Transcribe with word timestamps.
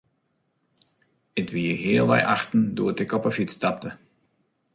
It 1.39 1.47
wie 1.55 1.79
healwei 1.81 2.21
achten 2.35 2.63
doe't 2.77 3.01
ik 3.03 3.11
op 3.17 3.23
'e 3.27 3.31
fyts 3.37 3.55
stapte. 3.57 3.89